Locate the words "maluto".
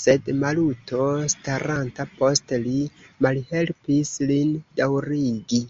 0.42-1.06